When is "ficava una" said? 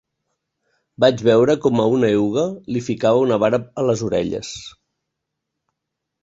2.87-3.37